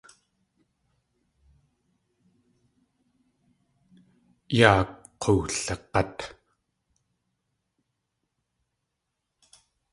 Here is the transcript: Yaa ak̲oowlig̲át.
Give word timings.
Yaa 4.57 4.81
ak̲oowlig̲át. 5.19 6.17